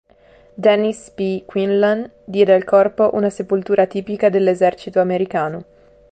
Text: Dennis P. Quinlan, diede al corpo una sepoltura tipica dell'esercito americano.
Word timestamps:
Dennis 0.55 1.11
P. 1.11 1.43
Quinlan, 1.45 2.09
diede 2.25 2.53
al 2.55 2.63
corpo 2.63 3.11
una 3.13 3.29
sepoltura 3.29 3.85
tipica 3.85 4.29
dell'esercito 4.31 4.99
americano. 4.99 5.63